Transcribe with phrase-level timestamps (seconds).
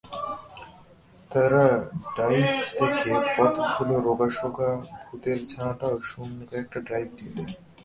[1.31, 1.53] তার
[2.17, 2.47] ডাইভ
[2.79, 4.69] দেখে পথভুলো রোগাসোগা
[5.01, 7.53] ভূতের ছানাটাও শূন্যে কয়েকটা ডাইভ দিয়ে দেয়।